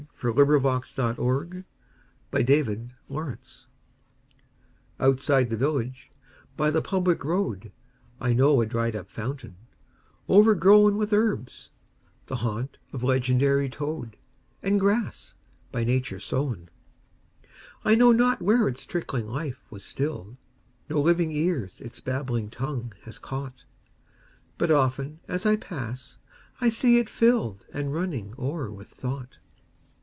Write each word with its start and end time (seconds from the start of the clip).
Robert 0.23 0.61
Leighton 0.63 1.63
1822–69 2.31 2.31
The 2.31 2.43
Dried 2.43 2.69
up 2.69 3.19
Fountain 3.19 3.39
OUTSIDE 4.99 5.49
the 5.49 5.57
village, 5.57 6.11
by 6.57 6.69
the 6.71 6.81
public 6.81 7.23
road,I 7.23 8.33
know 8.33 8.61
a 8.61 8.67
dried 8.67 8.95
up 8.95 9.09
fountain, 9.09 9.57
overgrownWith 10.29 11.11
herbs, 11.13 11.69
the 12.27 12.37
haunt 12.37 12.77
of 12.93 13.01
legendary 13.03 13.67
toad, 13.69 14.15
And 14.61 14.79
grass, 14.79 15.33
by 15.71 15.83
Nature 15.83 16.19
sown.I 16.19 17.95
know 17.95 18.11
not 18.11 18.43
where 18.43 18.67
its 18.67 18.85
trickling 18.85 19.27
life 19.27 19.59
was 19.71 19.83
still'd; 19.83 20.37
No 20.89 21.01
living 21.01 21.31
ears 21.31 21.79
its 21.81 21.99
babbling 21.99 22.49
tongue 22.51 22.93
has 23.03 23.17
caught; 23.17 23.65
But 24.59 24.69
often, 24.69 25.19
as 25.27 25.47
I 25.47 25.55
pass, 25.55 26.19
I 26.61 26.69
see 26.69 26.99
it 26.99 27.07
fill'dAnd 27.07 27.91
running 27.93 28.35
o'er 28.37 28.69
with 28.71 28.87
thought. 28.87 29.37